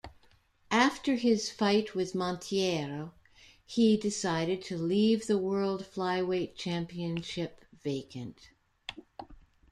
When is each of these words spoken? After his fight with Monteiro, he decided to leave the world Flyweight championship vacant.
After 0.71 1.13
his 1.13 1.51
fight 1.51 1.93
with 1.93 2.15
Monteiro, 2.15 3.13
he 3.67 3.95
decided 3.97 4.63
to 4.63 4.75
leave 4.75 5.27
the 5.27 5.37
world 5.37 5.83
Flyweight 5.85 6.55
championship 6.55 7.63
vacant. 7.83 8.49